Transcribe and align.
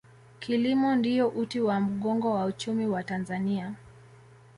kilimo 0.39 0.95
ndiyo 0.95 1.27
uti 1.27 1.59
wa 1.61 1.79
mgongo 1.79 2.33
wa 2.33 2.45
uchumi 2.45 2.87
wa 2.87 3.03
tanzania 3.03 3.75